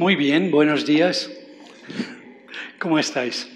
[0.00, 1.30] Muy bien, buenos días.
[2.78, 3.46] ¿Cómo estáis?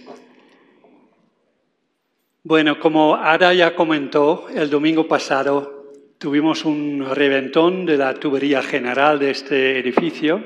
[2.43, 9.19] Bueno, como Ada ya comentó, el domingo pasado tuvimos un reventón de la tubería general
[9.19, 10.45] de este edificio.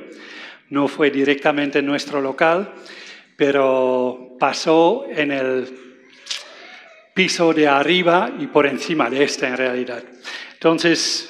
[0.70, 2.74] No fue directamente en nuestro local,
[3.36, 5.66] pero pasó en el
[7.12, 10.04] piso de arriba y por encima de este en realidad.
[10.52, 11.28] Entonces,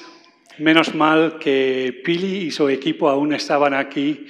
[0.59, 4.27] menos mal que Pili y su equipo aún estaban aquí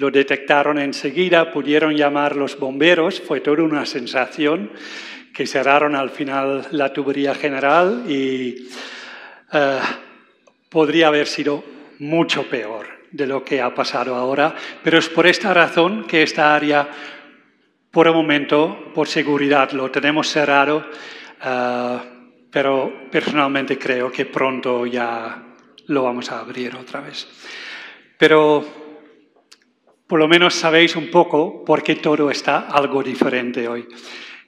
[0.00, 4.72] lo detectaron enseguida, pudieron llamar los bomberos, fue toda una sensación
[5.34, 8.66] que cerraron al final la tubería general y
[9.52, 9.78] eh,
[10.70, 11.62] podría haber sido
[11.98, 16.54] mucho peor de lo que ha pasado ahora, pero es por esta razón que esta
[16.54, 16.88] área,
[17.90, 20.86] por el momento, por seguridad, lo tenemos cerrado,
[21.44, 21.98] eh,
[22.50, 25.42] pero personalmente creo que pronto ya
[25.88, 27.28] lo vamos a abrir otra vez.
[28.16, 28.79] Pero
[30.10, 33.86] por lo menos sabéis un poco por qué todo está algo diferente hoy.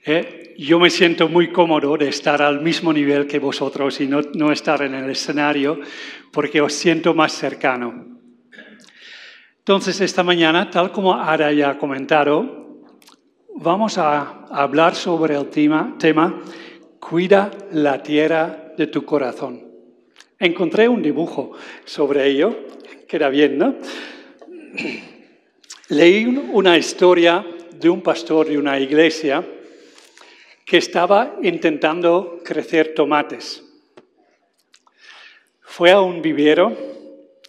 [0.05, 0.53] ¿eh?
[0.57, 4.81] Yo me siento muy cómodo de estar al mismo nivel que vosotros y no, estar
[4.81, 5.79] en el escenario
[6.33, 8.19] porque os siento más cercano.
[9.59, 12.81] Entonces, esta mañana, tal como Ara ya ha comentado,
[13.55, 16.41] vamos a hablar sobre el tema, tema
[16.99, 19.63] Cuida la tierra de tu corazón.
[20.37, 21.53] Encontré un dibujo
[21.85, 22.53] sobre ello,
[23.07, 23.75] queda bien, ¿no?
[25.89, 29.45] Leí una historia de un pastor de una iglesia
[30.65, 33.61] que estaba intentando crecer tomates.
[35.59, 36.73] Fue a un vivero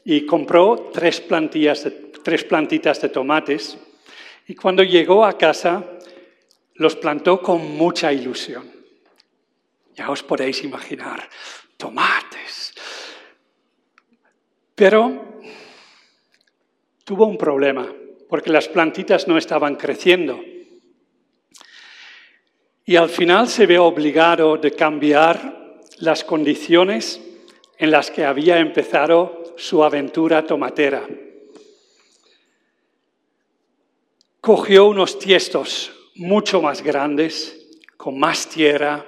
[0.04, 1.86] y compró tres, plantillas
[2.24, 3.78] tres plantitas de tomates
[4.48, 5.84] y cuando llegó a casa
[6.74, 8.68] los plantó con mucha ilusión.
[9.94, 11.28] Ya os podéis imaginar,
[11.76, 12.74] tomates.
[14.74, 15.40] Pero
[17.04, 17.86] tuvo un problema
[18.34, 20.42] porque las plantitas no estaban creciendo.
[22.84, 27.20] Y al final se ve obligado de cambiar las condiciones
[27.78, 31.06] en las que había empezado su aventura tomatera.
[34.40, 39.06] Cogió unos tiestos mucho más grandes, con más tierra,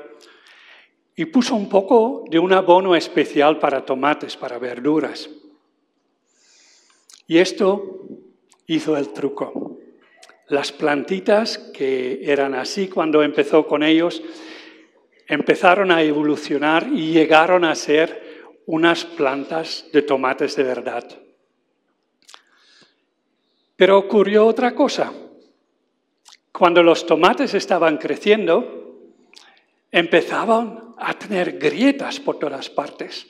[1.17, 5.29] y puso un poco de un abono especial para tomates, para verduras.
[7.27, 8.07] Y esto
[8.67, 9.79] hizo el truco.
[10.49, 14.23] Las plantitas que eran así cuando empezó con ellos,
[15.27, 21.05] empezaron a evolucionar y llegaron a ser unas plantas de tomates de verdad.
[23.77, 25.13] Pero ocurrió otra cosa.
[26.53, 29.03] Cuando los tomates estaban creciendo,
[29.91, 33.27] empezaban a tener grietas por todas partes.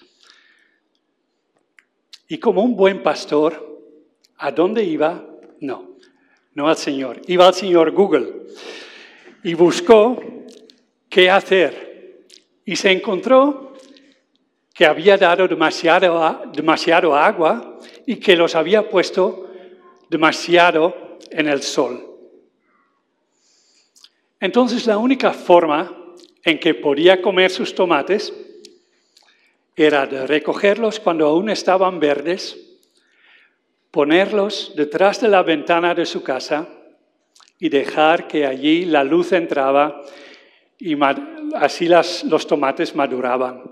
[2.28, 3.75] Y como un buen pastor,
[4.38, 5.24] ¿A dónde iba?
[5.60, 5.96] No,
[6.54, 7.20] no al Señor.
[7.26, 8.46] Iba al Señor Google
[9.42, 10.20] y buscó
[11.08, 12.24] qué hacer.
[12.64, 13.74] Y se encontró
[14.74, 19.48] que había dado demasiado, agua y que los había puesto
[20.10, 22.04] demasiado en el sol.
[24.38, 25.96] Entonces la única forma
[26.44, 28.34] en que podía comer sus tomates
[29.74, 32.65] era recogerlos cuando aún estaban verdes
[33.96, 36.68] ponerlos detrás de la ventana de su casa
[37.58, 40.02] y dejar que allí la luz entraba
[40.78, 40.94] y
[41.54, 43.62] así los tomates maduraban.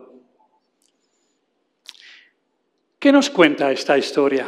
[2.98, 4.46] ¿Qué nos cuenta esta historia?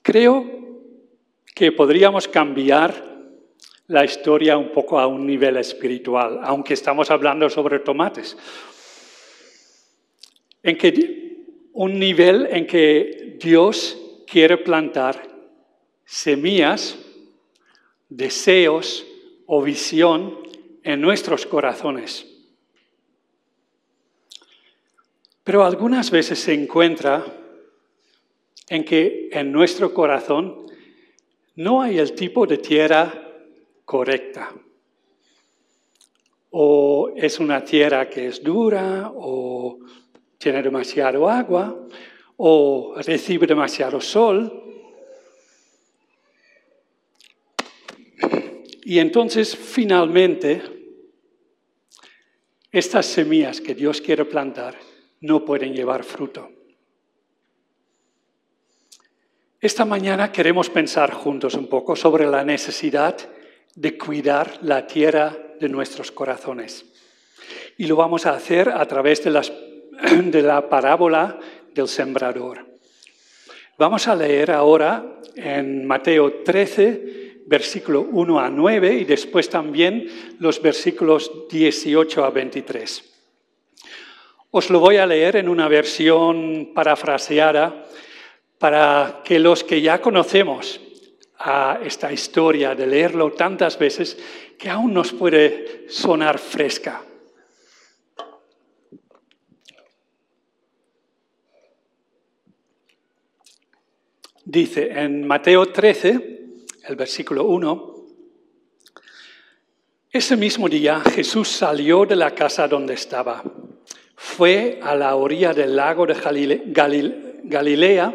[0.00, 0.46] Creo
[1.54, 3.04] que podríamos cambiar
[3.88, 8.34] la historia un poco a un nivel espiritual, aunque estamos hablando sobre tomates.
[10.62, 11.36] En que
[11.74, 13.97] un nivel en que Dios
[14.30, 15.28] quiere plantar
[16.04, 16.98] semillas,
[18.08, 19.06] deseos
[19.46, 20.38] o visión
[20.82, 22.26] en nuestros corazones.
[25.44, 27.24] Pero algunas veces se encuentra
[28.68, 30.66] en que en nuestro corazón
[31.56, 33.32] no hay el tipo de tierra
[33.84, 34.52] correcta.
[36.50, 39.78] O es una tierra que es dura o
[40.36, 41.88] tiene demasiado agua
[42.38, 44.64] o recibe demasiado sol.
[48.84, 50.62] Y entonces finalmente
[52.72, 54.76] estas semillas que Dios quiere plantar
[55.20, 56.50] no pueden llevar fruto.
[59.60, 63.16] Esta mañana queremos pensar juntos un poco sobre la necesidad
[63.74, 66.84] de cuidar la tierra de nuestros corazones.
[67.76, 69.52] Y lo vamos a hacer a través de, las,
[70.24, 71.40] de la parábola
[71.86, 72.66] sembrador.
[73.78, 80.08] Vamos a leer ahora en Mateo 13, versículo 1 a 9 y después también
[80.40, 83.04] los versículos 18 a 23.
[84.50, 87.84] Os lo voy a leer en una versión parafraseada
[88.58, 90.80] para que los que ya conocemos
[91.38, 94.18] a esta historia de leerlo tantas veces
[94.58, 97.02] que aún nos puede sonar fresca.
[104.50, 106.20] Dice en Mateo 13,
[106.88, 107.94] el versículo 1,
[110.10, 113.44] ese mismo día Jesús salió de la casa donde estaba,
[114.16, 116.62] fue a la orilla del lago de
[117.44, 118.14] Galilea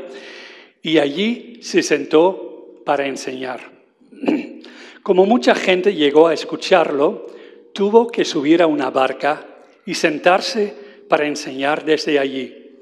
[0.82, 3.72] y allí se sentó para enseñar.
[5.04, 7.28] Como mucha gente llegó a escucharlo,
[7.76, 9.46] tuvo que subir a una barca
[9.86, 10.74] y sentarse
[11.08, 12.82] para enseñar desde allí.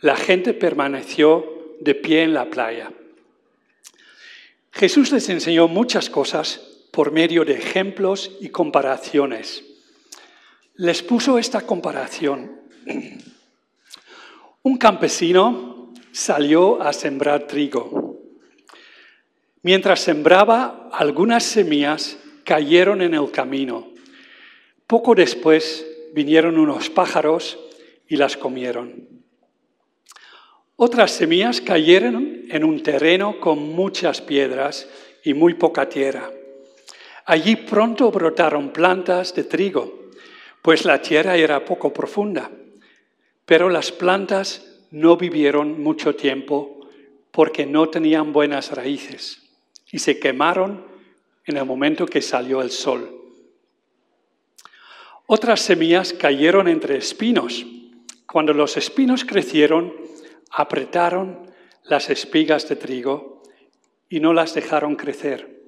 [0.00, 2.92] La gente permaneció de pie en la playa.
[4.72, 6.60] Jesús les enseñó muchas cosas
[6.90, 9.64] por medio de ejemplos y comparaciones.
[10.74, 12.60] Les puso esta comparación.
[14.62, 18.20] Un campesino salió a sembrar trigo.
[19.62, 23.92] Mientras sembraba, algunas semillas cayeron en el camino.
[24.86, 27.58] Poco después vinieron unos pájaros
[28.08, 29.23] y las comieron.
[30.76, 34.88] Otras semillas cayeron en un terreno con muchas piedras
[35.22, 36.30] y muy poca tierra.
[37.26, 40.10] Allí pronto brotaron plantas de trigo,
[40.62, 42.50] pues la tierra era poco profunda.
[43.46, 46.88] Pero las plantas no vivieron mucho tiempo
[47.30, 49.42] porque no tenían buenas raíces
[49.92, 50.86] y se quemaron
[51.46, 53.20] en el momento que salió el sol.
[55.26, 57.64] Otras semillas cayeron entre espinos.
[58.26, 59.94] Cuando los espinos crecieron,
[60.56, 61.52] apretaron
[61.82, 63.42] las espigas de trigo
[64.08, 65.62] y no las dejaron crecer.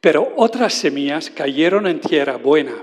[0.00, 2.74] Pero otras semillas cayeron en tierra buena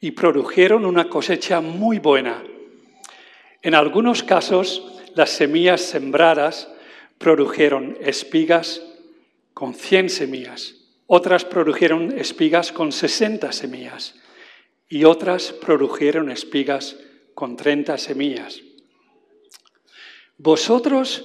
[0.00, 2.44] y produjeron una cosecha muy buena.
[3.62, 6.68] En algunos casos, las semillas sembradas
[7.16, 8.82] produjeron espigas
[9.54, 10.74] con 100 semillas,
[11.06, 14.14] otras produjeron espigas con 60 semillas
[14.88, 16.96] y otras produjeron espigas
[17.34, 18.67] con 30 semillas.
[20.38, 21.24] Vosotros,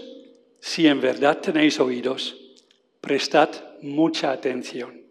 [0.60, 2.36] si en verdad tenéis oídos,
[3.00, 3.50] prestad
[3.84, 5.04] mucha atención.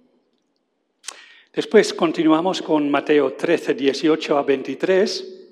[1.52, 5.46] Después continuamos con Mateo 13, 18 a 23.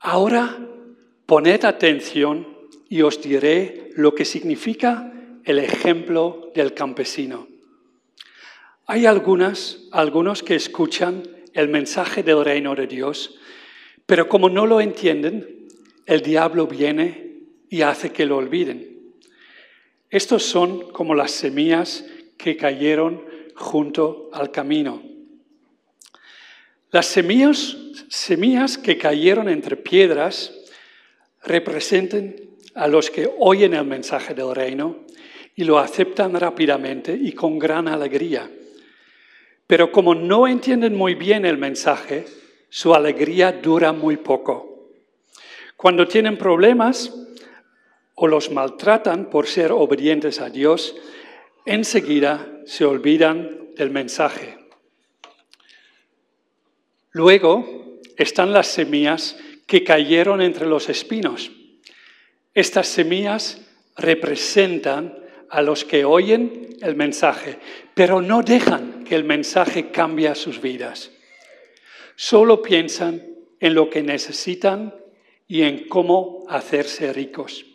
[0.00, 0.58] Ahora
[1.24, 2.46] poned atención
[2.90, 5.14] y os diré lo que significa
[5.44, 7.48] el ejemplo del campesino.
[8.84, 11.22] Hay algunas, algunos que escuchan
[11.54, 13.38] el mensaje del reino de Dios,
[14.04, 15.59] pero como no lo entienden,
[16.10, 19.12] el diablo viene y hace que lo olviden.
[20.10, 22.04] Estos son como las semillas
[22.36, 23.24] que cayeron
[23.54, 25.00] junto al camino.
[26.90, 27.76] Las semillas,
[28.08, 30.52] semillas que cayeron entre piedras
[31.44, 32.34] representan
[32.74, 35.04] a los que oyen el mensaje del reino
[35.54, 38.50] y lo aceptan rápidamente y con gran alegría.
[39.64, 42.24] Pero como no entienden muy bien el mensaje,
[42.68, 44.69] su alegría dura muy poco.
[45.80, 47.10] Cuando tienen problemas
[48.14, 50.94] o los maltratan por ser obedientes a Dios,
[51.64, 54.58] enseguida se olvidan del mensaje.
[57.12, 61.50] Luego están las semillas que cayeron entre los espinos.
[62.52, 63.62] Estas semillas
[63.96, 67.58] representan a los que oyen el mensaje,
[67.94, 71.10] pero no dejan que el mensaje cambie sus vidas.
[72.16, 73.22] Solo piensan
[73.60, 74.99] en lo que necesitan
[75.50, 77.66] y en cómo hacerse ricos.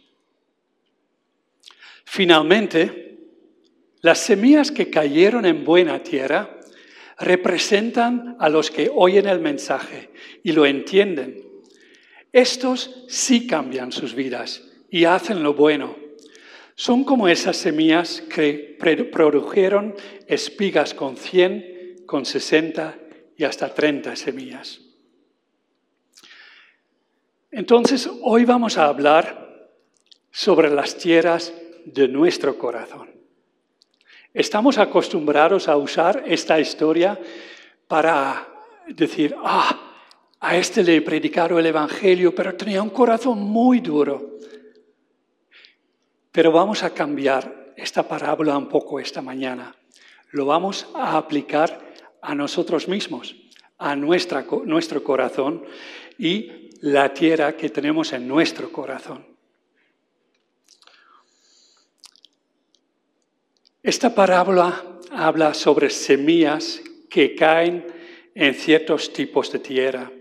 [2.05, 3.17] Finalmente,
[3.99, 6.57] las semillas que cayeron en buena tierra
[7.19, 10.09] representan a los que oyen el mensaje
[10.41, 11.43] y lo entienden.
[12.31, 15.97] Estos sí cambian sus vidas y hacen lo bueno.
[16.75, 18.77] Son como esas semillas que
[19.11, 19.95] produjeron
[20.27, 22.97] espigas con 100, con 60
[23.35, 24.84] y hasta 30 semillas.
[27.55, 29.69] Entonces, hoy vamos a hablar
[30.29, 31.53] sobre las tierras
[31.85, 33.09] de nuestro corazón.
[34.33, 37.17] Estamos acostumbrados a usar esta historia
[37.87, 38.45] para
[38.89, 39.93] decir, ah,
[40.41, 44.37] a este le he predicado el Evangelio, pero tenía un corazón muy duro.
[46.33, 49.73] Pero vamos a cambiar esta parábola un poco esta mañana.
[50.31, 51.79] Lo vamos a aplicar
[52.21, 53.33] a nosotros mismos,
[53.77, 55.63] a nuestro corazón
[56.17, 59.25] y la tierra que tenemos en nuestro corazón.
[63.81, 67.87] Esta parábola habla sobre semillas que caen
[68.35, 70.11] en ciertos tipos de tierra.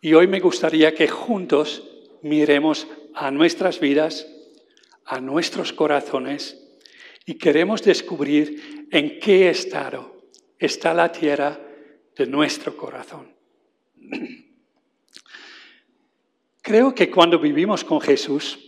[0.00, 1.82] Y hoy me gustaría que juntos
[2.22, 4.24] miremos a nuestras vidas,
[5.04, 6.78] a nuestros corazones,
[7.26, 10.22] y queremos descubrir en qué estado
[10.60, 11.58] está la tierra
[12.16, 13.34] de nuestro corazón.
[16.62, 18.58] Creo que cuando vivimos con Jesús,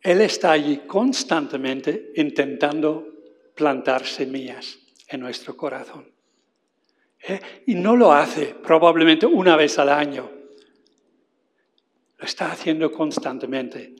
[0.00, 3.06] Él está allí constantemente intentando
[3.54, 6.12] plantar semillas en nuestro corazón.
[7.20, 7.40] ¿Eh?
[7.66, 10.30] Y no lo hace probablemente una vez al año.
[12.18, 13.94] Lo está haciendo constantemente.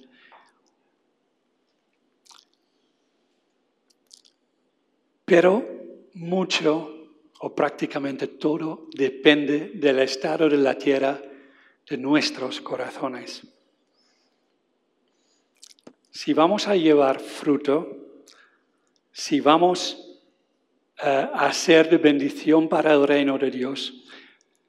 [5.24, 5.66] Pero
[6.14, 6.94] mucho
[7.40, 11.20] o prácticamente todo depende del estado de la tierra
[11.88, 13.42] de nuestros corazones.
[16.10, 17.96] Si vamos a llevar fruto,
[19.12, 20.18] si vamos
[21.02, 24.04] eh, a ser de bendición para el reino de Dios,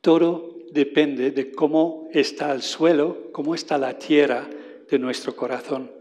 [0.01, 4.47] todo depende de cómo está el suelo, cómo está la tierra
[4.89, 5.91] de nuestro corazón.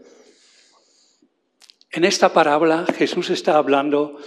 [1.91, 4.17] En esta parábola Jesús está hablando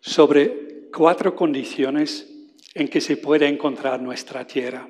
[0.00, 2.28] sobre cuatro condiciones
[2.74, 4.88] en que se puede encontrar nuestra tierra.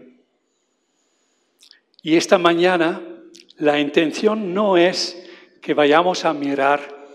[2.04, 3.00] Y esta mañana
[3.56, 5.26] la intención no es
[5.62, 7.06] que vayamos a mirar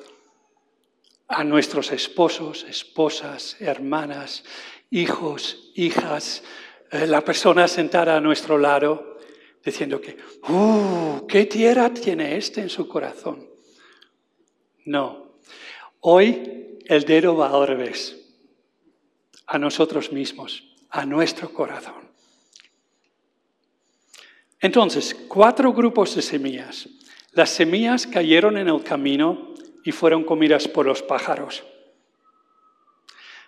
[1.28, 4.44] a nuestros esposos, esposas, hermanas,
[4.90, 6.44] hijos, hijas,
[6.90, 9.20] eh, la persona sentada a nuestro lado,
[9.64, 10.18] diciendo que,
[10.52, 11.28] ¡uh!
[11.28, 13.48] ¿Qué tierra tiene este en su corazón?
[14.86, 15.36] No.
[16.00, 18.18] Hoy el dedo va al revés,
[19.46, 22.09] a nosotros mismos, a nuestro corazón.
[24.62, 26.90] Entonces, cuatro grupos de semillas.
[27.32, 31.64] Las semillas cayeron en el camino y fueron comidas por los pájaros.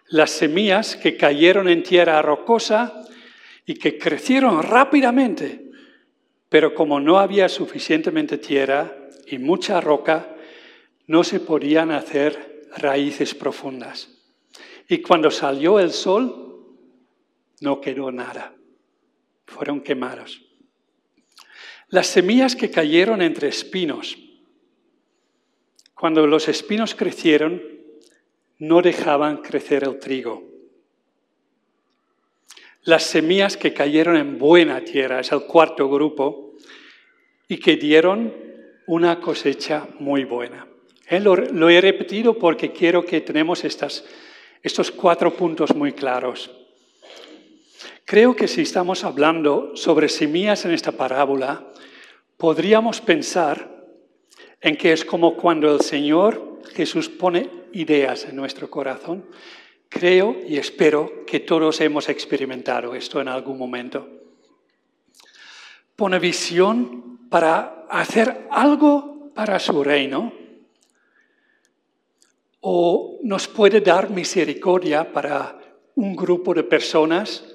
[0.08, 3.06] Las semillas que cayeron en tierra rocosa
[3.66, 5.72] y que crecieron rápidamente,
[6.50, 8.96] pero como no había suficientemente tierra
[9.28, 10.36] y mucha roca,
[11.08, 14.10] no se podían hacer raíces profundas.
[14.88, 16.78] Y cuando salió el sol,
[17.62, 18.54] no quedó nada.
[19.46, 20.51] Fueron quemados.
[21.92, 24.18] Las semillas que cayeron entre espinos
[26.02, 27.62] cuando los espinos crecieron,
[28.58, 30.44] no dejaban crecer el trigo.
[32.82, 36.56] Las semillas que cayeron en buena tierra, es el cuarto grupo,
[37.48, 38.34] y que dieron
[38.88, 40.66] una cosecha muy buena.
[41.08, 46.50] Eh, lo, he repetido porque quiero que tenemos estos cuatro puntos muy claros.
[48.12, 51.72] Creo que si estamos hablando sobre semillas en esta parábola,
[52.36, 53.86] podríamos pensar
[54.60, 59.24] en que es como cuando el Señor Jesús pone ideas en nuestro corazón.
[59.88, 64.10] Creo y espero que todos hemos experimentado esto en algún momento.
[65.96, 70.34] Pone visión para hacer algo para su reino
[72.60, 75.58] o nos puede dar misericordia para
[75.96, 77.51] un grupo de personas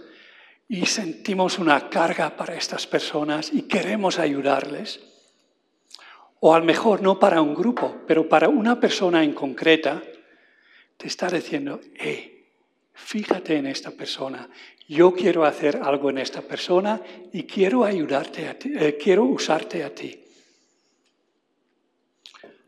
[0.69, 5.01] y sentimos una carga para estas personas y queremos ayudarles.
[6.41, 10.03] O a lo mejor no para un grupo, pero para una persona en concreta,
[10.97, 12.47] te está diciendo, hey,
[12.93, 14.49] fíjate en esta persona,
[14.89, 17.01] yo quiero hacer algo en esta persona
[17.33, 20.23] y quiero ayudarte a ti, eh, quiero usarte a ti.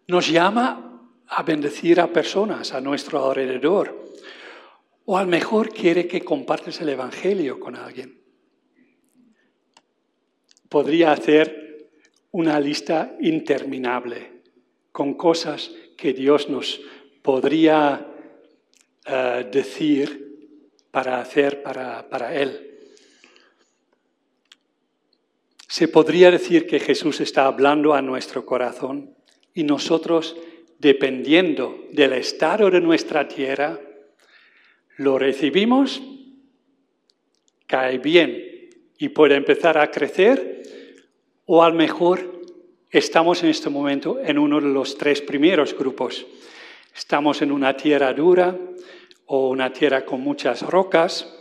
[0.09, 0.89] Nos llama
[1.29, 4.08] a bendecir a personas a nuestro alrededor.
[5.11, 8.21] O a lo mejor quiere que compartes el Evangelio con alguien.
[10.69, 11.89] Podría hacer
[12.33, 14.43] una lista interminable
[14.93, 16.83] con cosas que Dios nos
[17.23, 18.07] podría
[19.07, 20.61] eh, decir
[20.91, 22.79] para hacer para, para Él.
[25.67, 29.15] Se podría decir que Jesús está hablando a nuestro corazón
[29.55, 30.37] y nosotros,
[30.79, 33.81] dependiendo del estado de nuestra tierra,
[34.99, 36.03] lo recibimos,
[37.67, 40.63] cae bien y puede empezar a crecer
[41.47, 42.43] o a lo mejor
[42.91, 46.27] estamos en este momento en uno de los tres primeros grupos.
[46.95, 48.57] Estamos en una tierra dura
[49.27, 51.33] o una tierra con muchas rocas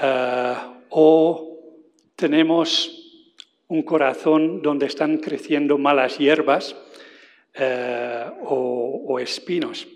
[0.00, 0.54] eh,
[0.88, 1.58] o
[2.16, 2.98] tenemos
[3.68, 6.74] un corazón donde están creciendo malas hierbas
[7.52, 9.86] eh, o, espinos.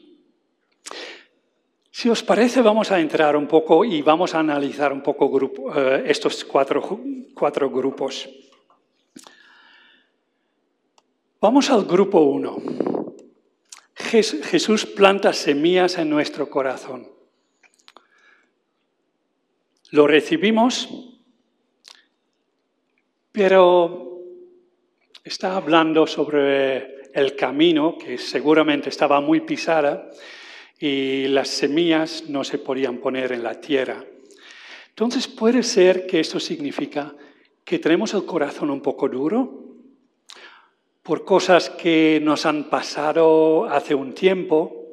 [1.95, 5.29] Si os parece, vamos a entrar un poco y vamos a analizar un poco
[5.77, 6.81] eh, estos cuatro,
[7.35, 8.31] cuatro grupos.
[11.39, 12.57] Vamos al grupo 1.
[13.95, 17.13] Jesús planta semillas en nuestro corazón.
[19.91, 20.89] Lo recibimos,
[23.33, 24.19] pero
[25.23, 30.09] está hablando sobre el camino que seguramente estaba muy pisada
[30.83, 34.05] y las semillas no se podían poner en la tierra.
[34.89, 37.15] Entonces puede ser que esto significa
[37.65, 39.77] que tenemos el corazón un poco duro
[41.05, 44.89] por cosas que nos han pasado hace un tiempo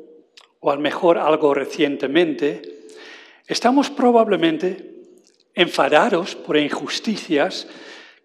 [0.59, 2.85] o a lo mejor algo recientemente.
[3.47, 4.93] Estamos probablemente
[5.55, 7.67] enfadados por injusticias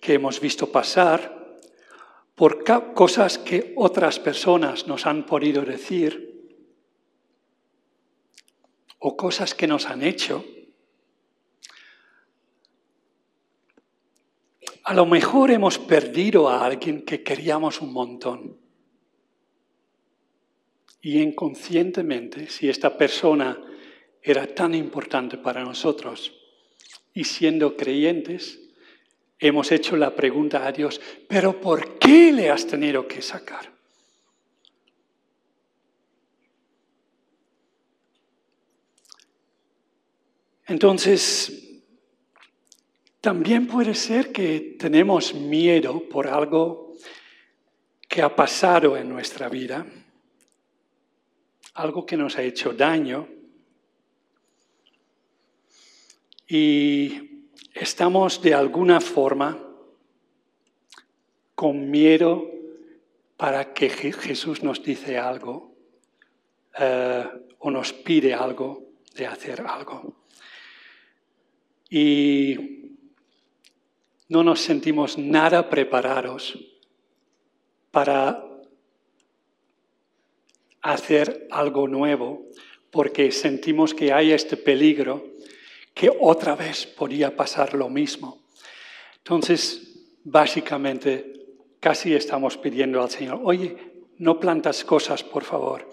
[0.00, 1.56] que hemos visto pasar,
[2.34, 6.33] por cosas que otras personas nos han podido decir
[9.06, 10.44] o cosas que nos han hecho
[14.86, 18.58] A lo mejor hemos perdido a alguien que queríamos un montón.
[21.00, 23.58] Y inconscientemente, si esta persona
[24.20, 26.34] era tan importante para nosotros,
[27.14, 28.60] y siendo creyentes,
[29.38, 33.73] hemos hecho la pregunta a Dios, pero ¿por qué le has tenido que sacar?
[40.66, 41.82] Entonces,
[43.20, 46.94] también puede ser que tenemos miedo por algo
[48.08, 49.86] que ha pasado en nuestra vida,
[51.74, 53.28] algo que nos ha hecho daño,
[56.46, 59.58] y estamos de alguna forma
[61.54, 62.50] con miedo
[63.36, 65.74] para que Jesús nos dice algo
[66.78, 67.24] eh,
[67.58, 68.82] o nos pide algo
[69.14, 70.23] de hacer algo.
[71.90, 72.74] Y
[74.28, 76.58] no nos sentimos nada preparados
[77.90, 78.44] para
[80.82, 82.42] hacer algo nuevo,
[82.90, 85.24] porque sentimos que hay este peligro,
[85.94, 88.42] que otra vez podía pasar lo mismo.
[89.18, 89.94] Entonces,
[90.24, 91.32] básicamente,
[91.80, 93.76] casi estamos pidiendo al Señor, oye,
[94.18, 95.88] no plantas cosas, por favor.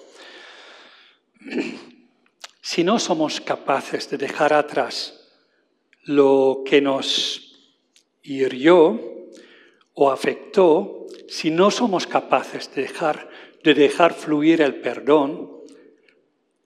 [2.64, 5.21] Si no somos capaces de dejar atrás
[6.04, 7.52] lo que nos
[8.24, 9.00] hirió
[9.94, 13.30] o afectó, si no somos capaces de dejar,
[13.64, 15.52] de dejar fluir el perdón,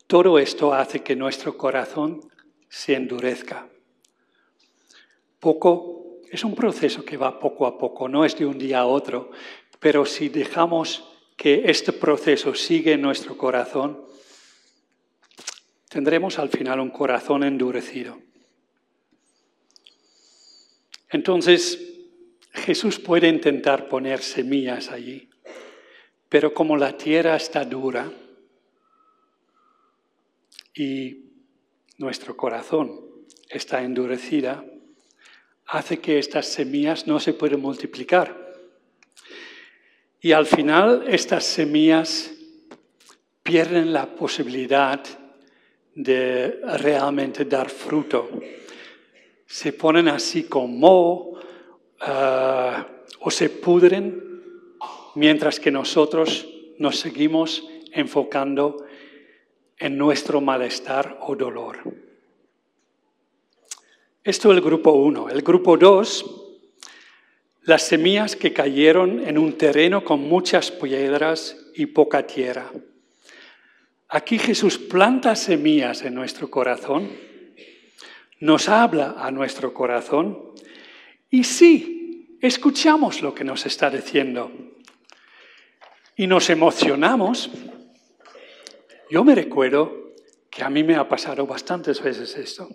[0.07, 2.21] todo esto hace que nuestro corazón
[2.69, 3.67] se endurezca.
[5.39, 8.85] Poco, es un proceso que va poco a poco, no es de un día a
[8.85, 9.31] otro,
[9.79, 11.03] pero si dejamos
[11.35, 14.05] que este proceso sigue en nuestro corazón,
[15.89, 18.24] tendremos al final un corazón endurecido.
[21.09, 21.79] Entonces,
[22.53, 25.29] Jesús puede intentar poner semillas allí,
[26.29, 28.11] pero como la tierra está dura
[30.73, 31.25] y
[31.97, 33.01] nuestro corazón
[33.49, 34.65] está endurecida,
[35.67, 38.45] hace que estas semillas no se puedan multiplicar.
[40.21, 42.31] Y al final estas semillas
[43.43, 45.01] pierden la posibilidad
[45.93, 48.29] de realmente dar fruto
[49.55, 51.39] se ponen así como uh,
[53.21, 54.41] o se pudren
[55.15, 56.45] mientras que nosotros
[56.77, 58.85] nos seguimos enfocando
[59.77, 61.77] en nuestro malestar o dolor.
[64.25, 65.29] Esto es el grupo 1.
[65.29, 66.25] El grupo 2,
[67.61, 72.69] las semillas que cayeron en un terreno con muchas piedras y poca tierra.
[74.09, 77.34] Aquí Jesús planta semillas en nuestro corazón
[78.45, 80.53] nos habla a nuestro corazón
[81.31, 84.51] y sí, escuchamos lo que nos está diciendo
[86.15, 87.49] y nos emocionamos.
[89.09, 90.13] Yo me recuerdo
[90.51, 92.69] que a mí me ha pasado bastantes veces esto.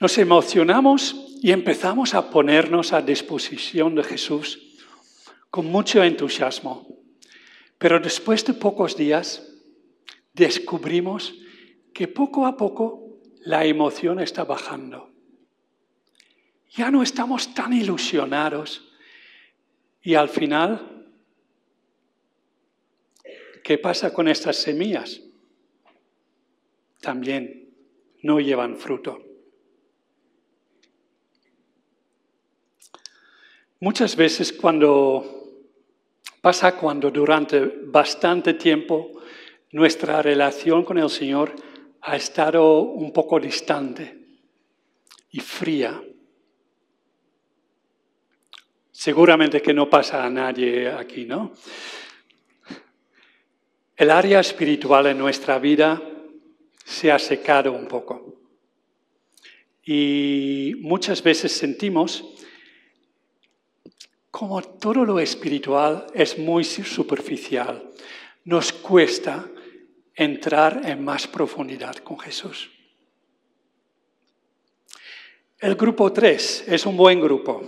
[0.00, 4.76] Nos emocionamos y empezamos a ponernos a disposición de Jesús
[5.50, 6.86] con mucho entusiasmo.
[7.78, 9.46] Pero después de pocos días
[10.34, 11.34] descubrimos
[11.94, 13.05] que poco a poco
[13.46, 15.08] la emoción está bajando.
[16.70, 18.92] Ya no estamos tan ilusionados.
[20.02, 21.06] Y al final,
[23.62, 25.22] ¿qué pasa con estas semillas?
[27.00, 27.72] También
[28.22, 29.22] no llevan fruto.
[33.78, 35.62] Muchas veces cuando
[36.40, 39.12] pasa cuando durante bastante tiempo
[39.70, 41.54] nuestra relación con el Señor
[42.08, 44.16] ha estado un poco distante
[45.32, 46.00] y fría.
[48.92, 51.52] Seguramente que no pasa a nadie aquí, ¿no?
[53.96, 56.00] el área espiritual en nuestra vida
[56.84, 58.36] se ha secado un poco.
[59.82, 62.24] Y muchas veces sentimos
[64.30, 67.90] como todo lo espiritual es muy superficial.
[68.44, 69.50] Nos cuesta
[70.16, 72.70] entrar en más profundidad con Jesús.
[75.58, 77.62] El grupo 3 es un buen grupo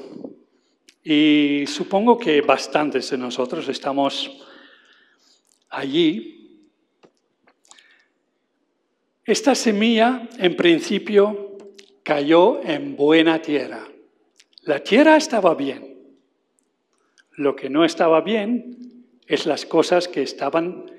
[1.05, 4.45] y supongo que bastantes de nosotros estamos
[5.69, 6.65] allí.
[9.25, 11.59] Esta semilla en principio
[12.03, 13.87] cayó en buena tierra.
[14.63, 15.99] La tierra estaba bien.
[17.33, 20.98] Lo que no estaba bien es las cosas que estaban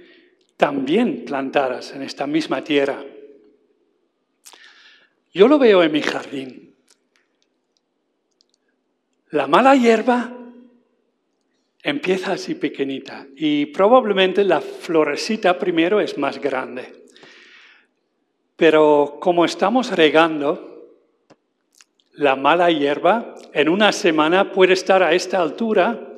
[0.59, 3.01] también plantadas en esta misma tierra.
[5.33, 6.75] Yo lo veo en mi jardín.
[9.29, 10.35] La mala hierba
[11.81, 17.05] empieza así pequeñita y probablemente la florecita primero es más grande.
[18.57, 20.97] Pero como estamos regando,
[22.15, 26.15] la mala hierba en una semana puede estar a esta altura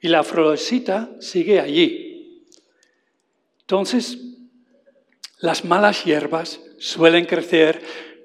[0.00, 2.07] y la florecita sigue allí.
[3.68, 4.16] Entonces,
[5.40, 7.82] las malas hierbas suelen crecer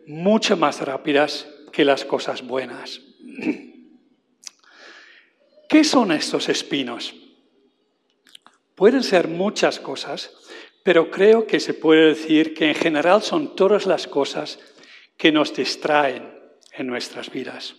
[0.07, 3.01] mucho más rápidas que las cosas buenas.
[5.67, 7.13] ¿Qué son estos espinos?
[8.73, 10.33] Pueden ser muchas cosas,
[10.81, 14.59] pero creo que se puede decir que en general son todas las cosas
[15.17, 16.39] que nos distraen
[16.71, 17.75] en nuestras vidas.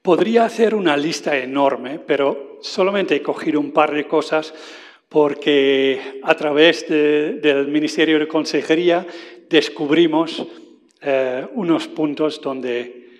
[0.00, 4.54] Podría hacer una lista enorme, pero solamente he cogido un par de cosas
[5.12, 9.06] porque a través del Ministerio de Consejería
[9.46, 10.42] descubrimos
[11.02, 13.10] eh, unos puntos donde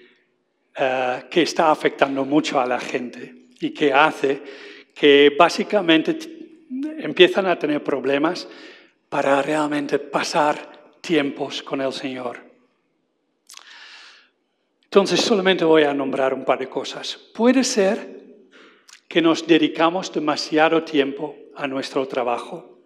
[0.74, 4.40] eh, que está afectando mucho a la gente y que hace
[4.94, 6.16] que básicamente
[6.96, 8.48] empiezan a tener problemas
[9.10, 12.40] para realmente pasar tiempos con el Señor.
[14.84, 17.18] Entonces solamente voy a nombrar un par de cosas.
[17.34, 18.22] Puede ser
[19.06, 22.78] que nos dedicamos demasiado tiempo a nuestro trabajo.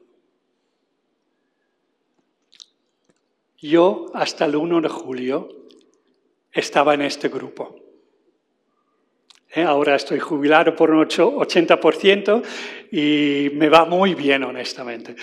[3.58, 5.48] Yo hasta el 1 de julio
[6.52, 7.76] estaba en este grupo.
[9.54, 9.62] ¿Eh?
[9.62, 12.42] Ahora estoy jubilado por un 80%
[12.92, 15.16] y me va muy bien, honestamente.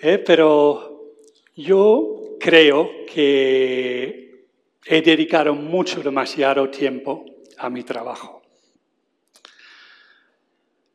[0.00, 0.18] ¿Eh?
[0.18, 1.12] Pero
[1.54, 4.46] yo creo que
[4.86, 7.26] he dedicado mucho, demasiado tiempo
[7.58, 8.37] a mi trabajo.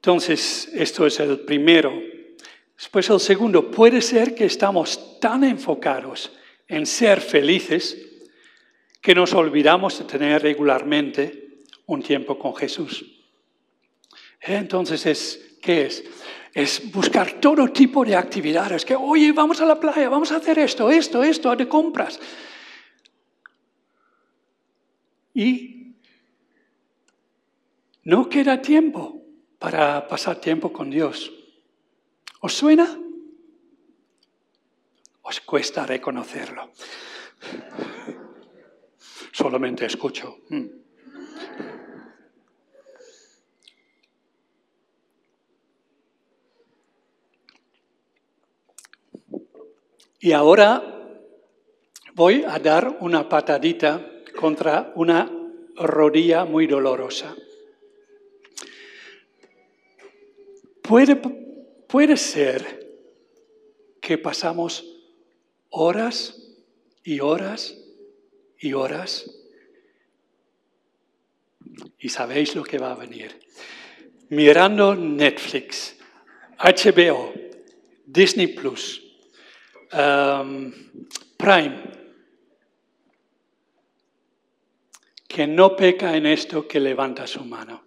[0.03, 1.93] Entonces, esto es el primero.
[2.75, 6.29] Después el segundo, puede ser que estamos tan enfocados
[6.67, 7.97] en ser felices
[8.99, 13.23] que nos olvidamos de tener regularmente un tiempo con Jesús.
[14.41, 16.03] Entonces, es, ¿qué es?
[16.53, 20.59] Es buscar todo tipo de actividades, que, oye, vamos a la playa, vamos a hacer
[20.59, 22.19] esto, esto, esto, de compras.
[25.33, 25.95] Y
[28.03, 29.22] no queda tiempo
[29.63, 31.31] para pasar tiempo con Dios.
[32.41, 32.99] ¿Os suena?
[35.21, 36.69] Os cuesta reconocerlo
[39.33, 40.37] solamente escucho.
[40.49, 40.65] Mm.
[50.21, 50.81] Y ahora
[52.13, 55.29] voy a dar una patadita contra una
[55.75, 57.35] rodilla muy dolorosa.
[60.83, 61.15] Puede,
[61.87, 62.83] puede ser
[64.01, 64.83] que pasamos
[65.69, 66.37] horas
[67.05, 67.77] y horas
[68.59, 69.25] y horas
[71.97, 73.39] y sabéis lo que va a venir.
[74.27, 75.95] Mirando Netflix,
[76.59, 77.33] HBO,
[78.05, 79.01] Disney Plus,
[79.93, 80.71] um,
[81.37, 81.81] Prime,
[85.29, 87.85] que no peca en esto que levanta su mano.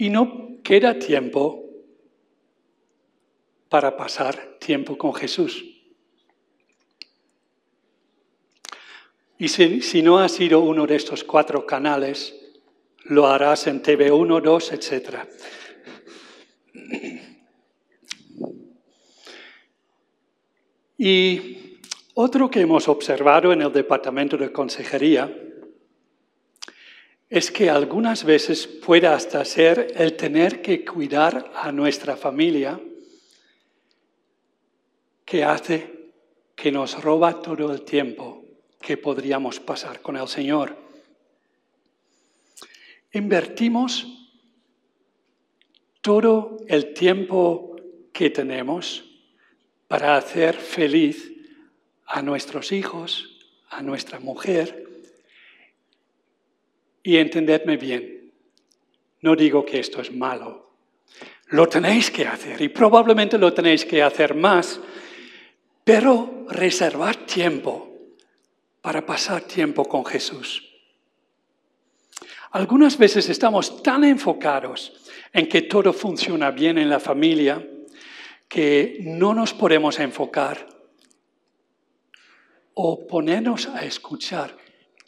[0.00, 1.62] Y no queda tiempo
[3.68, 5.62] para pasar tiempo con Jesús.
[9.36, 12.34] Y si, no has sido uno de estos cuatro canales,
[13.04, 15.18] lo harás en TV1, 2, etc.
[20.96, 21.76] Y
[22.14, 25.49] otro que hemos observado en el Departamento de Consejería
[27.30, 32.80] es que algunas veces puede hasta ser el tener que cuidar a nuestra familia
[35.24, 36.10] que hace
[36.56, 38.44] que nos roba todo el tiempo
[38.80, 40.76] que podríamos pasar con el Señor.
[43.12, 44.08] Invertimos
[46.00, 47.76] todo el tiempo
[48.12, 49.04] que tenemos
[49.86, 51.32] para hacer feliz
[52.06, 53.38] a nuestros hijos,
[53.68, 54.89] a nuestra mujer.
[57.02, 58.32] Y entendedme bien,
[59.22, 60.70] no digo que esto es malo.
[61.48, 64.80] Lo tenéis que hacer y probablemente lo tenéis que hacer más,
[65.82, 67.90] pero reservar tiempo
[68.80, 70.66] para pasar tiempo con Jesús.
[72.52, 74.92] Algunas veces estamos tan enfocados
[75.32, 77.64] en que todo funciona bien en la familia
[78.48, 80.66] que no nos podemos enfocar
[82.74, 84.56] o ponernos a escuchar.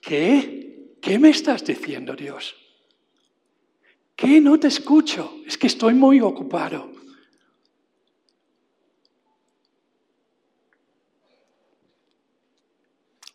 [0.01, 0.62] ¿Qué?
[1.03, 2.55] ¿Qué me estás diciendo, Dios?
[4.15, 4.41] ¿Qué?
[4.41, 5.43] No te escucho.
[5.45, 6.93] Es que estoy muy ocupado.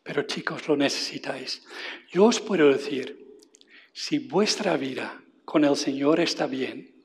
[0.02, 1.68] Pero chicos, lo necesitáis.
[2.10, 3.42] Yo os puedo decir,
[3.92, 6.96] si vuestra vida con el Señor está bien,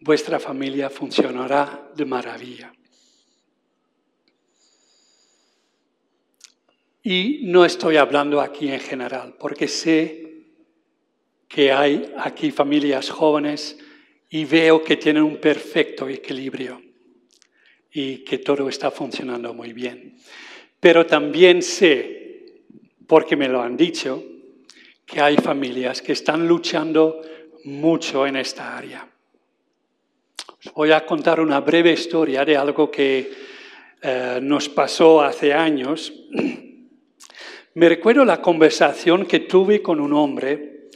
[0.00, 2.72] vuestra familia funcionará de maravilla.
[7.02, 10.30] Y no estoy hablando aquí en general, porque sé
[11.48, 13.78] que hay aquí familias jóvenes
[14.28, 16.80] y veo que tienen un perfecto equilibrio
[17.92, 20.16] y que todo está funcionando muy bien.
[20.78, 22.62] Pero también sé,
[23.06, 24.22] porque me lo han dicho,
[25.04, 27.22] que hay familias que están luchando
[27.64, 29.08] mucho en esta área.
[30.66, 33.32] Os voy a contar una breve historia de algo que
[34.02, 36.12] eh, nos pasó hace años.
[37.80, 40.90] Me recuerdo la conversación que tuve con un hombre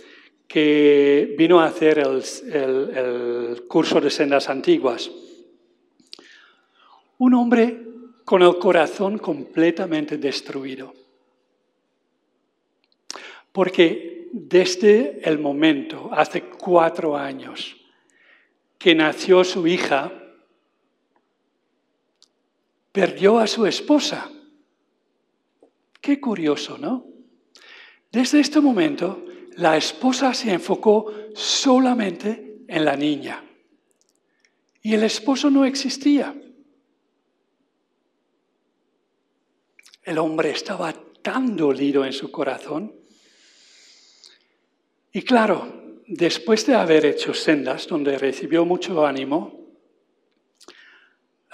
[0.46, 5.10] que vino a hacer el curso de sendas antiguas.
[7.16, 7.80] Un hombre
[8.26, 10.92] con el corazón completamente destruido.
[13.50, 17.78] Porque desde el momento, hace cuatro años,
[18.76, 20.12] que nació su hija,
[22.92, 24.30] perdió a su esposa.
[26.04, 27.06] Qué curioso, ¿no?
[28.12, 29.24] Desde este momento,
[29.56, 33.42] la esposa se enfocó solamente en la niña.
[34.82, 36.38] Y el esposo no existía.
[40.02, 42.94] El hombre estaba tan dolido en su corazón
[45.10, 49.63] y claro, después de haber hecho sendas, donde recibió mucho ánimo,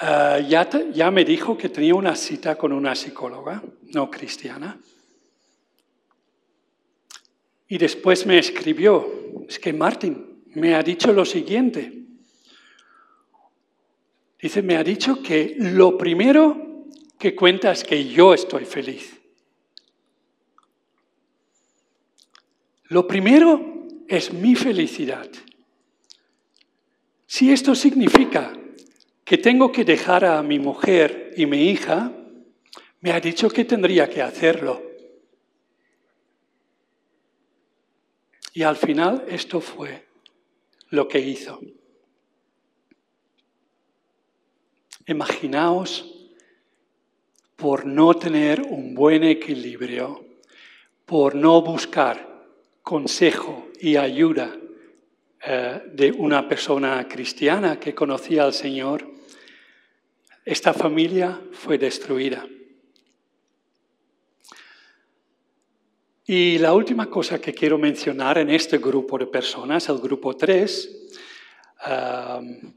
[0.00, 4.78] eh, ya, ya me dijo que tenía una cita con una psicóloga no cristiana.
[7.68, 9.06] Y después me escribió,
[9.48, 12.00] es que Martín me ha dicho lo siguiente.
[14.40, 16.86] Dice, me ha dicho que lo primero
[17.18, 19.20] que cuenta es que yo estoy feliz.
[22.88, 25.30] Lo primero es mi felicidad.
[27.26, 28.52] Si esto significa
[29.30, 32.10] que tengo que dejar a mi mujer y mi hija,
[33.00, 34.82] me ha dicho que tendría que hacerlo.
[38.54, 40.04] Y al final esto fue
[40.88, 41.60] lo que hizo.
[45.06, 46.12] Imaginaos
[47.54, 50.24] por no tener un buen equilibrio,
[51.06, 52.48] por no buscar
[52.82, 54.56] consejo y ayuda
[55.46, 59.19] eh, de una persona cristiana que conocía al Señor,
[60.50, 62.44] esta familia fue destruida.
[66.26, 71.08] Y la última cosa que quiero mencionar en este grupo de personas, el grupo 3,
[71.86, 72.72] eh,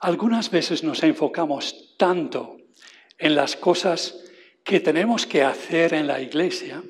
[0.00, 2.58] algunas veces nos enfocamos tanto
[3.16, 4.22] en las cosas
[4.62, 6.82] que tenemos que hacer en la iglesia,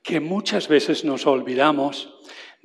[0.00, 2.14] que muchas veces nos olvidamos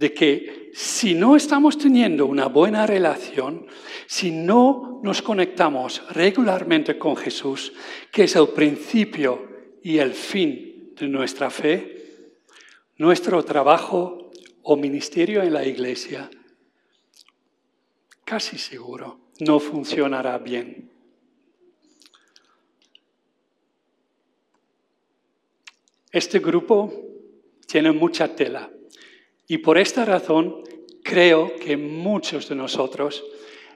[0.02, 3.68] de que si no estamos teniendo una buena relación,
[4.08, 7.72] si no nos conectamos regularmente con Jesús,
[8.12, 9.48] que es el principio
[9.84, 12.32] y el fin de nuestra fe,
[12.98, 14.32] nuestro trabajo
[14.64, 16.32] o ministerio en la iglesia
[18.24, 20.90] casi seguro no funcionará bien.
[26.12, 26.92] Este grupo
[27.68, 28.68] tiene mucha tela.
[29.52, 30.64] Y por esta razón
[31.04, 33.22] creo que muchos de nosotros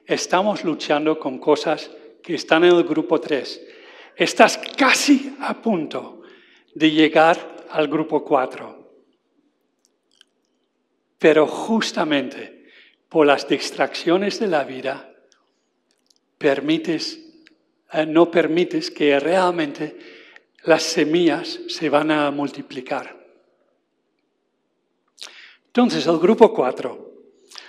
[0.06, 1.92] estamos luchando con cosas
[2.24, 3.62] que están en el grupo 3.
[4.16, 6.22] Estás casi a punto
[6.74, 8.90] de llegar al grupo 4.
[11.20, 12.70] Pero justamente
[13.10, 15.14] por las distracciones de la vida,
[16.40, 19.98] eh, no permites que realmente
[20.64, 23.25] las semillas se van a multiplicar.
[25.76, 27.14] Entonces, el grupo 4.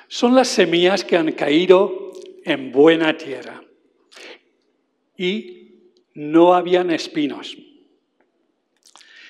[0.06, 2.12] Son las semillas que han caído
[2.44, 3.64] en buena tierra
[5.16, 5.80] y
[6.14, 7.58] no habían espinos.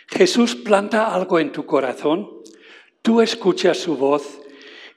[0.09, 2.43] Jesús planta algo en tu corazón,
[3.01, 4.43] tú escuchas su voz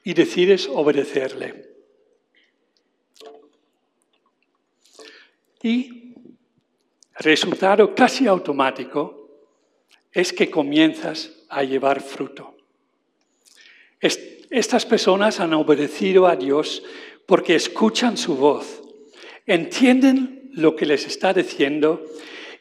[0.04, 1.70] y decides obedecerle.
[5.62, 6.16] Y
[7.14, 9.46] resultado casi automático
[10.12, 12.49] es que comienzas a llevar fruto.
[14.00, 16.82] Estas personas han obedecido a Dios
[17.26, 18.82] porque escuchan su voz,
[19.46, 22.04] entienden lo que les está diciendo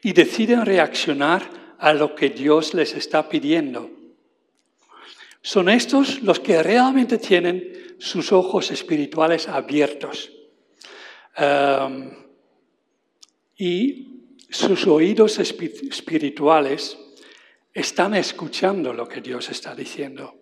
[0.02, 3.90] y deciden reaccionar a lo que Dios les está pidiendo.
[5.42, 10.32] Son estos los que realmente tienen sus ojos espirituales abiertos.
[11.38, 12.12] Um,
[13.58, 14.10] y
[14.50, 16.98] sus oídos espirituales
[17.74, 20.39] están escuchando lo que Dios está diciendo.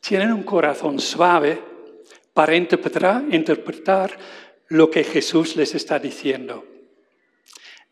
[0.00, 1.60] Tienen un corazón suave
[2.32, 4.18] para interpretar,
[4.68, 6.64] lo que Jesús les está diciendo.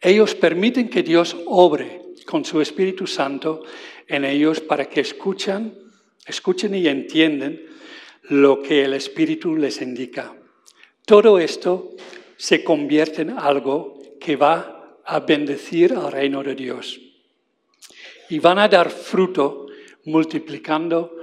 [0.00, 3.64] Ellos permiten que Dios obre con su Espíritu Santo
[4.06, 5.76] en ellos para que escuchen,
[6.24, 7.60] escuchen y entiendan
[8.30, 10.34] lo que el Espíritu les indica.
[11.04, 11.96] Todo esto
[12.36, 17.00] se convierte en algo que va a bendecir al reino de Dios.
[18.28, 19.66] Y van a dar fruto
[20.04, 21.17] multiplicando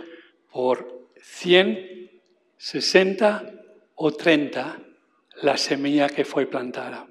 [0.55, 2.09] por 100,
[2.55, 3.53] 60
[3.95, 4.79] o 30
[5.41, 7.05] la semilla que fue plantada.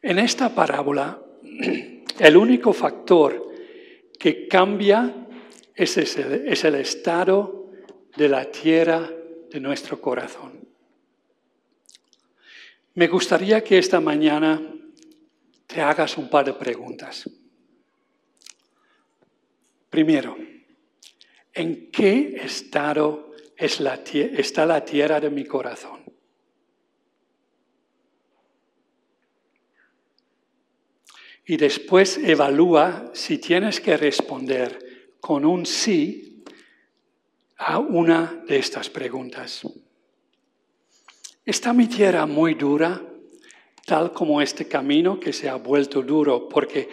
[0.00, 1.20] En esta parábola,
[2.20, 3.54] el único factor
[4.20, 5.26] que cambia
[5.74, 7.72] es, es el estado
[8.16, 9.10] de la tierra
[9.50, 10.60] de nuestro corazón.
[12.94, 14.62] Me gustaría que esta mañana
[15.66, 17.28] te hagas un par de preguntas.
[19.90, 20.36] Primero,
[21.52, 26.04] ¿en qué estado está la tierra de mi corazón?
[31.48, 36.42] Y después evalúa si tienes que responder con un sí
[37.56, 39.62] a una de estas preguntas.
[41.44, 43.00] ¿Está mi tierra muy dura,
[43.86, 46.88] tal como este camino que se ha vuelto duro porque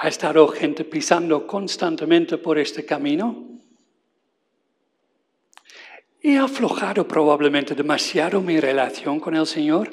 [0.00, 3.60] ha estado gente pisando constantemente por este camino?
[6.20, 9.92] ¿He aflojado probablemente demasiado mi relación con el Señor?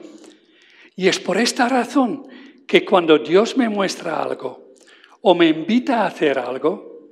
[0.96, 2.28] Y es por esta razón
[2.68, 4.74] que cuando Dios me muestra algo
[5.22, 7.10] o me invita a hacer algo,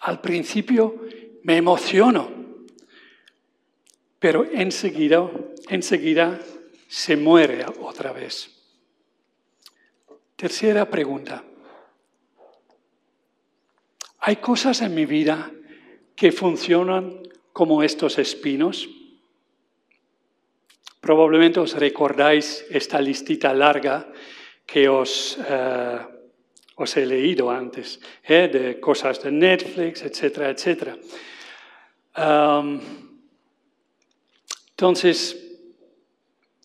[0.00, 1.02] al principio
[1.42, 2.36] me emociono
[4.18, 5.30] pero enseguida,
[5.68, 6.40] enseguida
[6.88, 8.50] se muere otra vez.
[10.34, 11.44] Tercera pregunta.
[14.28, 15.52] ¿Hay cosas en mi vida
[16.16, 18.88] que funcionan como estos espinos?
[21.00, 24.10] Probablemente os recordáis esta listita larga
[24.66, 26.00] que os, eh,
[26.74, 30.98] os he leído antes, eh, de cosas de Netflix, etcétera, etcétera.
[34.70, 35.38] Entonces,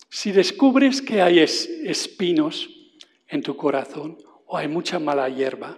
[0.09, 2.71] si descubres que hay espinos
[3.27, 5.77] en tu corazón o hay mucha mala hierba,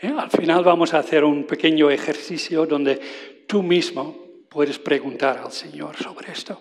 [0.00, 0.12] ¿eh?
[0.16, 3.00] al final vamos a hacer un pequeño ejercicio donde
[3.46, 4.16] tú mismo
[4.48, 6.60] puedes preguntar al Señor sobre esto.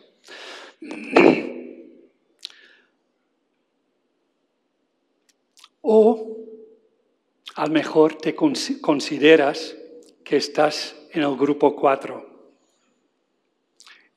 [5.82, 6.38] O
[7.56, 9.76] a lo mejor te consideras
[10.24, 12.36] que estás en el grupo 4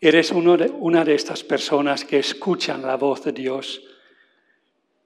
[0.00, 3.82] Eres una de estas personas que escuchan la voz de Dios,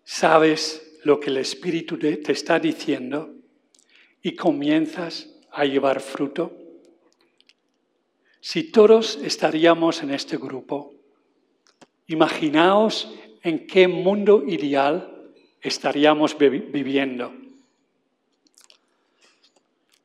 [0.05, 3.42] sabes lo que el Espíritu te está diciendo
[4.23, 6.57] y comienzas a llevar fruto.
[8.41, 10.95] Si todos estaríamos en este grupo,
[12.07, 17.33] imaginaos en qué mundo ideal estaríamos viviendo.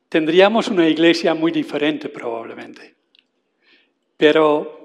[0.08, 2.94] Tendríamos una iglesia muy diferente probablemente.
[4.16, 4.78] Pero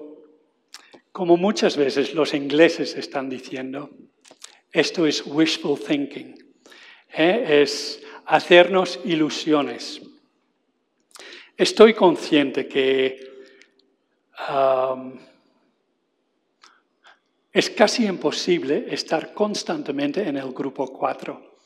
[1.12, 3.91] como muchas veces los ingleses están diciendo,
[4.72, 6.36] esto es wishful thinking,
[7.16, 7.62] ¿eh?
[7.62, 10.01] es hacernos ilusiones.
[11.57, 13.34] Estoy consciente que
[17.51, 21.57] es casi imposible estar constantemente en el grupo 4,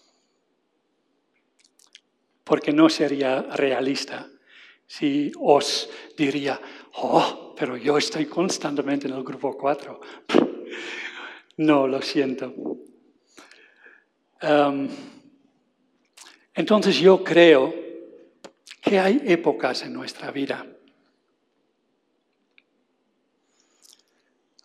[2.44, 4.30] porque no sería realista
[4.86, 6.60] si os diría,
[6.96, 10.02] oh, pero yo estoy constantemente en el grupo 4.
[11.58, 12.54] no, lo siento.
[16.58, 17.74] Entonces yo creo
[18.82, 20.66] que hay épocas en nuestra vida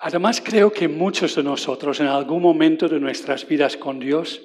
[0.05, 4.43] Además, creo que muchos de nosotros en algún momento de nuestras vidas con Dios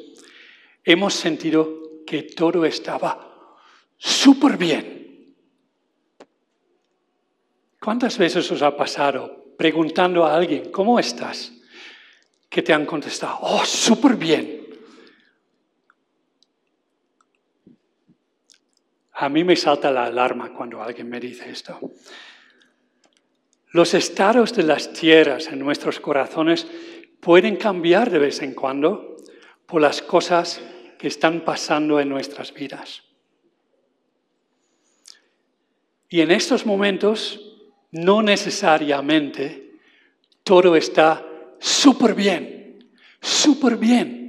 [0.84, 3.58] hemos sentido que todo estaba
[3.98, 5.34] súper bien.
[7.82, 11.52] ¿Cuántas veces os ha pasado preguntando a alguien, ¿cómo estás?
[12.48, 14.57] Que te han contestado, oh, súper bien.
[19.20, 21.80] A mí me salta la alarma cuando alguien me dice esto.
[23.72, 26.68] Los estados de las tierras en nuestros corazones
[27.20, 29.18] pueden cambiar de vez en cuando
[29.66, 30.62] por las cosas
[31.00, 33.02] que están pasando en nuestras vidas.
[36.10, 37.58] Y en estos momentos
[37.92, 39.80] no necesariamente
[40.44, 41.26] todo está
[41.60, 44.27] súper bien, súper bien.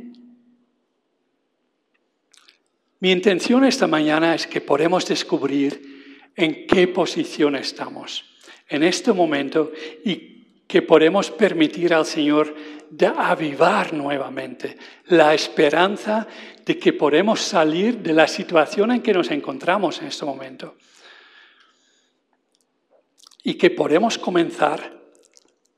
[3.01, 8.25] Mi intención esta mañana es que podamos descubrir en qué posición estamos
[8.69, 9.71] en este momento
[10.05, 12.55] y que podemos permitir al Señor
[12.91, 14.77] de avivar nuevamente
[15.07, 16.27] la esperanza
[16.65, 20.77] de que podemos salir de la situación en que nos encontramos en este momento
[23.45, 25.01] y que podemos comenzar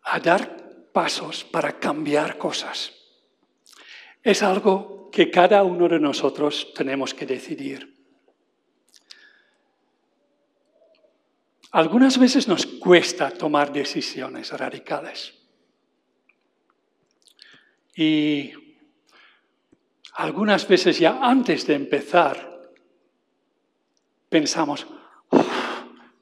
[0.05, 2.93] a dar pasos para cambiar cosas.
[4.23, 8.01] Es algo que cada uno de nosotros tenemos que decidir.
[11.73, 15.35] Algunas veces nos cuesta tomar decisiones radicales.
[17.95, 18.53] Y
[20.15, 22.73] algunas veces ya antes de empezar
[24.29, 24.87] pensamos,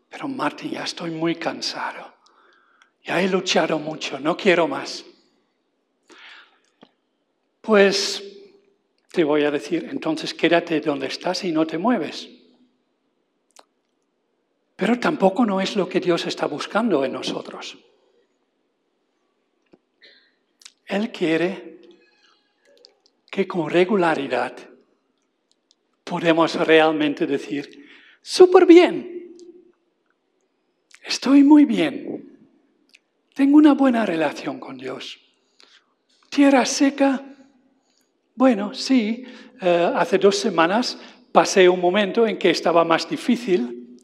[0.08, 2.14] pero Martín, ya estoy muy cansado.
[3.04, 5.04] Ya he luchado mucho, no quiero más.
[7.60, 8.37] Pues
[9.10, 12.28] te voy a decir, entonces quédate donde estás y no te mueves.
[14.76, 17.78] Pero tampoco no es lo que Dios está buscando en nosotros.
[20.86, 21.80] Él quiere
[23.30, 24.56] que con regularidad
[26.04, 27.86] podemos realmente decir,
[28.22, 29.36] súper bien,
[31.02, 32.38] estoy muy bien,
[33.34, 35.20] tengo una buena relación con Dios.
[36.30, 37.37] Tierra seca,
[38.38, 39.24] bueno, sí,
[39.60, 40.96] eh, hace dos semanas
[41.32, 43.98] pasé un momento en que estaba más difícil,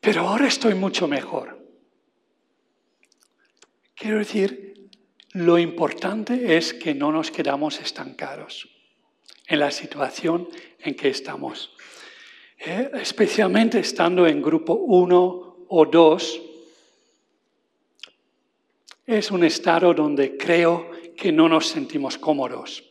[0.00, 1.64] pero ahora estoy mucho mejor.
[3.94, 4.88] Quiero decir,
[5.34, 8.68] lo importante es que no nos quedamos estancados
[9.46, 10.48] en la situación
[10.80, 11.72] en que estamos.
[12.58, 16.40] Eh, especialmente estando en grupo 1 o 2,
[19.06, 22.89] es un estado donde creo que no nos sentimos cómodos.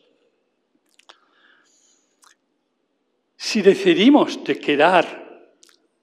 [3.42, 5.56] Si decidimos de quedar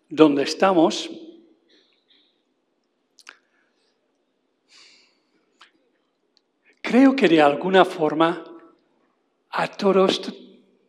[0.10, 1.08] donde estamos,
[6.82, 8.44] creo que de alguna forma
[9.52, 10.34] a todos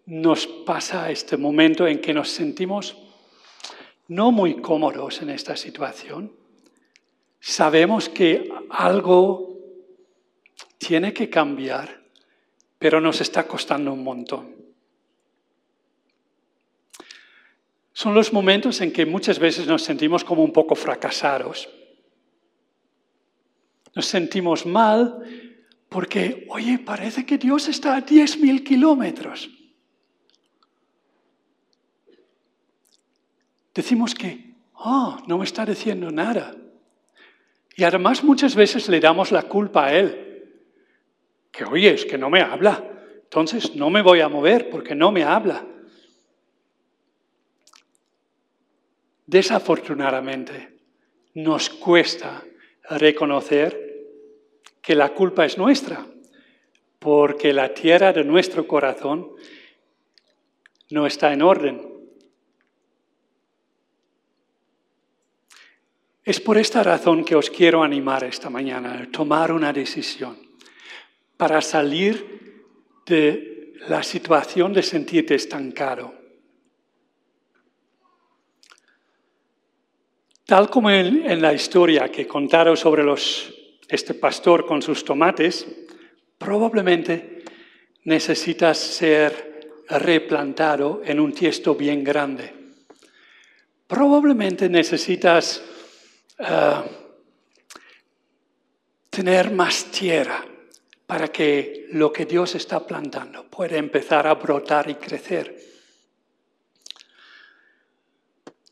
[0.07, 2.97] nos pasa este momento en que nos sentimos
[4.07, 6.33] no muy cómodos en esta situación.
[7.39, 9.55] Sabemos que algo
[10.79, 12.05] tiene que cambiar,
[12.79, 14.58] pero nos está costando un montón.
[17.99, 21.69] Son los momentos en que muchas veces nos sentimos como un poco fracasados.
[23.93, 25.19] Nos sentimos mal
[25.89, 29.51] porque, oye, parece que Dios está a 10.000 kilómetros.
[33.75, 36.55] Decimos que, oh, no me está diciendo nada.
[37.75, 40.47] Y además muchas veces le damos la culpa a Él.
[41.51, 42.81] Que, oye, es que no me habla.
[43.25, 45.67] Entonces no me voy a mover porque no me habla.
[49.29, 50.79] Desafortunadamente,
[51.35, 52.43] nos cuesta
[52.89, 53.77] reconocer
[54.81, 56.07] que la culpa es nuestra,
[56.99, 59.33] porque la tierra de nuestro corazón
[60.89, 61.87] no está en orden.
[66.25, 70.39] Es por esta razón que os quiero animar esta mañana a tomar una decisión
[71.37, 76.18] para salir de la situación de sentirte estancado
[80.49, 83.05] Tal como en, la historia que contaron sobre
[83.87, 85.67] este pastor con sus tomates,
[86.39, 87.45] probablemente
[88.05, 92.55] necesitas ser replantado en un tiesto bien grande.
[93.87, 95.63] Probablemente necesitas
[96.39, 96.83] eh,
[99.11, 100.47] tener más tierra
[101.07, 105.59] para que lo que Dios está plantando pueda empezar a brotar y crecer.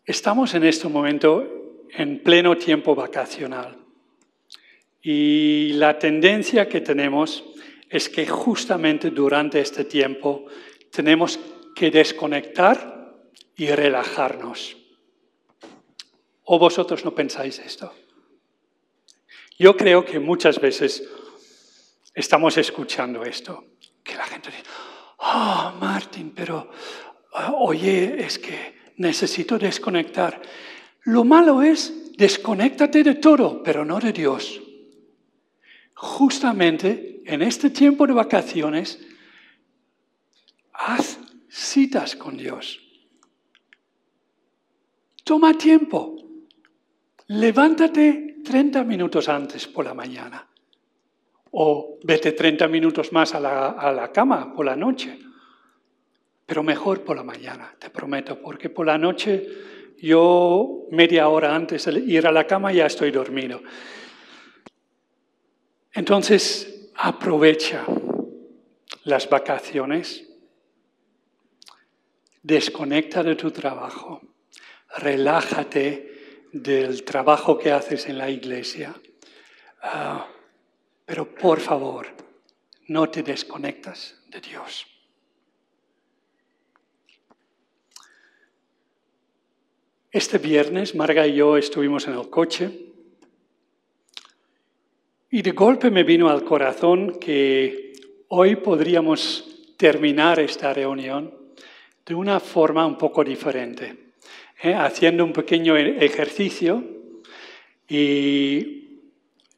[0.07, 1.56] Estamos en este momento
[1.97, 3.77] en pleno tiempo vacacional.
[5.03, 7.45] Y la tendencia que tenemos
[7.89, 10.47] es que justamente durante este tiempo
[10.91, 11.39] tenemos
[11.75, 13.15] que desconectar
[13.57, 14.77] y relajarnos.
[16.45, 17.93] ¿O vosotros no pensáis esto?
[19.59, 21.03] Yo creo que muchas veces
[22.15, 23.65] estamos escuchando esto,
[24.03, 24.63] que la gente dice,
[25.19, 26.71] oh, Martín, pero
[27.59, 30.41] oye, es que necesito desconectar.
[31.07, 34.61] Lo malo es, desconéctate de todo, pero no de Dios.
[35.95, 38.99] Justamente en este tiempo de vacaciones,
[40.73, 42.81] haz citas con Dios.
[45.23, 46.17] Toma tiempo.
[47.29, 50.45] Levántate 30 minutos antes por la mañana.
[51.53, 55.21] O vete 30 minutos más a la, a la cama por la noche
[56.47, 59.45] pero mejor por la mañana, te prometo, porque por la noche
[59.99, 63.63] yo media hora antes de ir a la cama ya estoy dormido.
[65.93, 67.85] Entonces, aprovecha
[69.05, 70.29] las vacaciones,
[72.43, 74.21] desconecta de tu trabajo,
[74.99, 78.95] relájate del trabajo que haces en la iglesia,
[79.83, 80.29] ah,
[81.05, 82.09] pero por favor,
[82.89, 84.87] no te desconectas de Dios.
[90.13, 92.71] Este viernes Marga y yo estuvimos en el coche
[95.31, 97.93] y de golpe me vino al corazón que
[98.29, 101.35] hoy podríamos terminar esta reunión
[102.07, 104.13] de una forma un poco diferente,
[104.63, 104.75] ¿eh?
[104.75, 106.85] haciendo un pequeño e-, ejercicio
[107.89, 109.01] y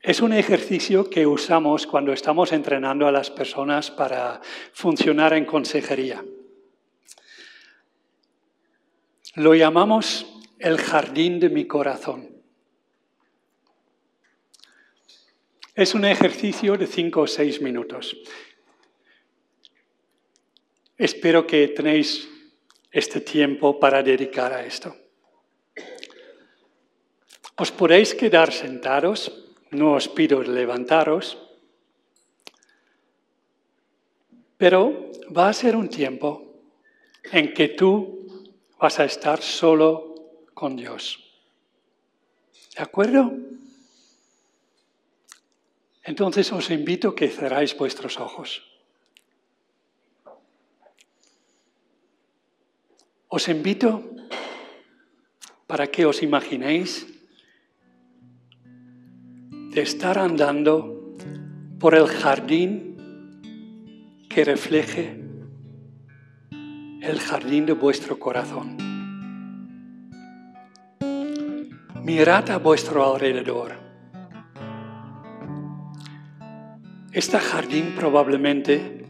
[0.01, 4.40] es un ejercicio que usamos cuando estamos entrenando a las personas para
[4.72, 6.24] funcionar en consejería.
[9.34, 12.29] Lo llamamos el jardín de mi corazón.
[15.75, 18.17] Es un ejercicio de cinco o seis minutos.
[20.97, 22.29] Espero que tenéis
[22.91, 24.97] este tiempo para dedicar a esto.
[27.55, 29.31] Os podéis quedar sentados,
[29.71, 31.39] no os pido levantaros,
[34.57, 36.59] pero va a ser un tiempo
[37.31, 38.27] en que tú
[38.81, 40.08] vas a estar solo
[40.59, 41.21] con Dios.
[42.77, 43.33] ¿De acuerdo?
[46.03, 48.67] Entonces os invito a que cerráis vuestros ojos.
[53.29, 54.03] Os invito
[55.69, 57.07] para que os imaginéis
[59.75, 61.15] de estar andando
[61.79, 62.97] por el jardín
[64.29, 65.23] que refleje
[67.01, 68.88] el jardín de vuestro corazón.
[72.09, 73.75] Mirad a vuestro alrededor.
[77.13, 79.05] Este jardín probablemente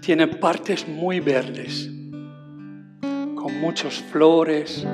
[0.00, 1.90] tiene partes muy verdes,
[3.00, 4.86] con muchas flores,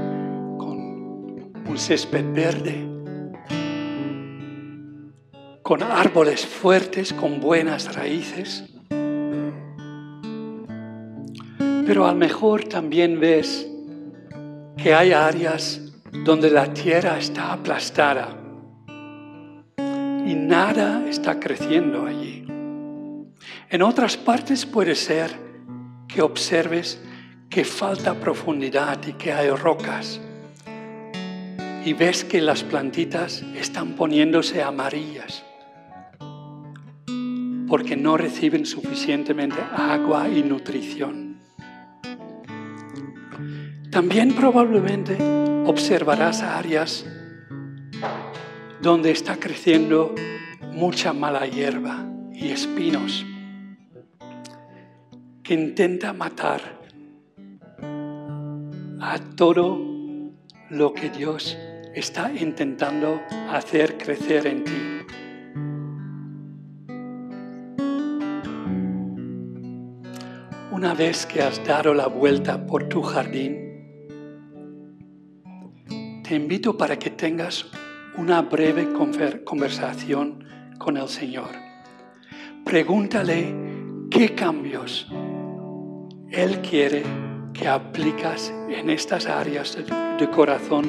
[0.56, 2.88] con un césped verde,
[5.62, 8.64] con árboles fuertes, con buenas raíces.
[11.86, 13.68] Pero a lo mejor también ves
[14.82, 15.80] que hay áreas
[16.12, 18.28] donde la tierra está aplastada
[19.76, 22.44] y nada está creciendo allí.
[23.70, 25.30] En otras partes puede ser
[26.06, 27.00] que observes
[27.50, 30.20] que falta profundidad y que hay rocas
[31.84, 35.44] y ves que las plantitas están poniéndose amarillas
[37.68, 41.27] porque no reciben suficientemente agua y nutrición.
[43.90, 45.16] También probablemente
[45.66, 47.06] observarás áreas
[48.82, 50.14] donde está creciendo
[50.72, 53.24] mucha mala hierba y espinos
[55.42, 56.60] que intenta matar
[59.00, 59.80] a todo
[60.68, 61.56] lo que Dios
[61.94, 63.20] está intentando
[63.50, 64.98] hacer crecer en ti.
[70.70, 73.67] Una vez que has dado la vuelta por tu jardín,
[76.28, 77.64] te invito para que tengas
[78.18, 78.92] una breve
[79.44, 80.44] conversación
[80.76, 81.48] con el Señor.
[82.66, 83.54] Pregúntale
[84.10, 85.10] qué cambios
[86.30, 87.02] Él quiere
[87.54, 89.78] que aplicas en estas áreas
[90.18, 90.84] de corazón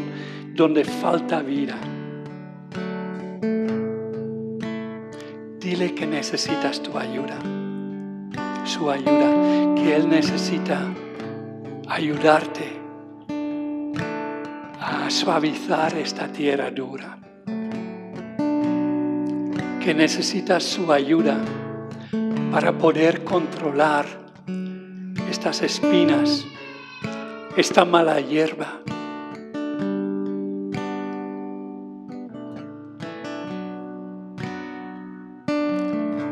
[0.55, 1.77] donde falta vida.
[5.57, 7.39] Dile que necesitas tu ayuda,
[8.65, 10.93] su ayuda, que Él necesita
[11.87, 12.78] ayudarte
[15.09, 17.19] suavizar esta tierra dura.
[19.79, 21.37] que necesita su ayuda
[22.51, 24.05] para poder controlar
[25.31, 26.45] estas espinas,
[27.55, 28.81] esta mala hierba.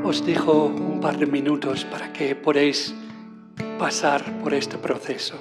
[0.03, 2.93] Os dejo un par de minutos para que podáis
[3.79, 5.35] pasar por este proceso.